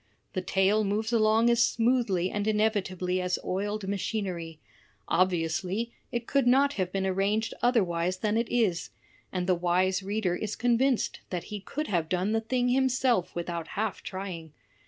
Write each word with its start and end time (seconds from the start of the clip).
The 0.33 0.41
tale 0.41 0.83
moves 0.83 1.13
along 1.13 1.51
as 1.51 1.61
smoothly 1.63 2.31
and 2.31 2.47
inevitably 2.47 3.21
as 3.21 3.37
oiled 3.45 3.87
machinery; 3.87 4.59
obviously, 5.07 5.91
it 6.11 6.25
could 6.25 6.47
not 6.47 6.73
have 6.73 6.91
been 6.91 7.05
arranged 7.05 7.53
otherwise 7.61 8.17
than 8.17 8.35
it 8.35 8.49
is; 8.49 8.89
and 9.31 9.45
the 9.45 9.53
wise 9.53 10.01
reader 10.01 10.35
is 10.35 10.55
convinced 10.55 11.19
that 11.29 11.43
he 11.53 11.59
could 11.59 11.85
have 11.85 12.09
done 12.09 12.31
the 12.31 12.41
thing 12.41 12.69
himself 12.69 13.35
without 13.35 13.67
half 13.77 14.01
trying. 14.01 14.53